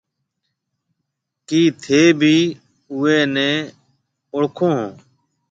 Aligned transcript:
ڪِي 1.47 1.61
ٿَي 1.83 2.01
ڀِي 2.19 2.37
اُوئي 2.91 3.19
نَي 3.33 3.51
اوݪکون 4.33 4.71
هون؟ 4.77 4.91